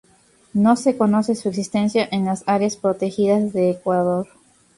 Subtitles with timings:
[0.55, 4.27] No se conoce su existencia en las áreas protegidas de Ecuador.